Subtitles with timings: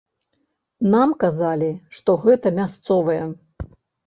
[0.93, 1.67] Нам казалі,
[1.99, 3.23] што гэта мясцовыя.